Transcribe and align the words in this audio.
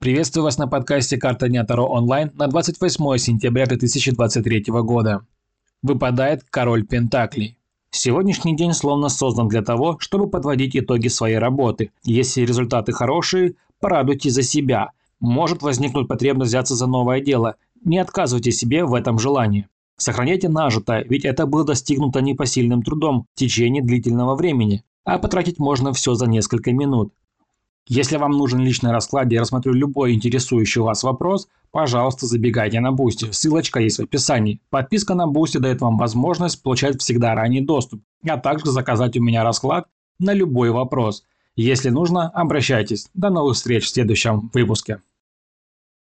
Приветствую 0.00 0.44
вас 0.44 0.56
на 0.56 0.66
подкасте 0.66 1.18
«Карта 1.18 1.46
Дня 1.50 1.62
Таро 1.62 1.84
онлайн» 1.84 2.30
на 2.32 2.46
28 2.46 3.18
сентября 3.18 3.66
2023 3.66 4.64
года. 4.68 5.26
Выпадает 5.82 6.42
Король 6.48 6.86
Пентаклей. 6.86 7.58
Сегодняшний 7.90 8.56
день 8.56 8.72
словно 8.72 9.10
создан 9.10 9.48
для 9.48 9.60
того, 9.60 9.98
чтобы 10.00 10.30
подводить 10.30 10.74
итоги 10.74 11.08
своей 11.08 11.36
работы. 11.36 11.92
Если 12.02 12.46
результаты 12.46 12.92
хорошие, 12.92 13.56
порадуйте 13.78 14.30
за 14.30 14.40
себя. 14.40 14.92
Может 15.20 15.60
возникнуть 15.60 16.08
потребность 16.08 16.48
взяться 16.48 16.76
за 16.76 16.86
новое 16.86 17.20
дело. 17.20 17.56
Не 17.84 17.98
отказывайте 17.98 18.52
себе 18.52 18.86
в 18.86 18.94
этом 18.94 19.18
желании. 19.18 19.68
Сохраняйте 19.98 20.48
нажитое, 20.48 21.04
ведь 21.10 21.26
это 21.26 21.44
было 21.44 21.62
достигнуто 21.62 22.22
непосильным 22.22 22.82
трудом 22.82 23.26
в 23.34 23.38
течение 23.38 23.82
длительного 23.82 24.34
времени, 24.34 24.82
а 25.04 25.18
потратить 25.18 25.58
можно 25.58 25.92
все 25.92 26.14
за 26.14 26.26
несколько 26.26 26.72
минут. 26.72 27.12
Если 27.92 28.18
вам 28.18 28.30
нужен 28.30 28.60
личный 28.60 28.92
расклад, 28.92 29.32
я 29.32 29.40
рассмотрю 29.40 29.72
любой 29.72 30.12
интересующий 30.12 30.80
вас 30.80 31.02
вопрос, 31.02 31.48
пожалуйста, 31.72 32.24
забегайте 32.24 32.78
на 32.78 32.92
Boosty. 32.92 33.32
Ссылочка 33.32 33.80
есть 33.80 33.98
в 33.98 34.02
описании. 34.04 34.60
Подписка 34.70 35.14
на 35.16 35.26
Boosty 35.26 35.58
дает 35.58 35.80
вам 35.80 35.98
возможность 35.98 36.62
получать 36.62 37.00
всегда 37.00 37.34
ранний 37.34 37.62
доступ, 37.62 38.00
а 38.24 38.38
также 38.38 38.70
заказать 38.70 39.16
у 39.16 39.20
меня 39.20 39.42
расклад 39.42 39.88
на 40.20 40.32
любой 40.32 40.70
вопрос. 40.70 41.24
Если 41.56 41.90
нужно, 41.90 42.28
обращайтесь. 42.28 43.08
До 43.12 43.28
новых 43.28 43.56
встреч 43.56 43.86
в 43.86 43.88
следующем 43.88 44.52
выпуске. 44.54 45.02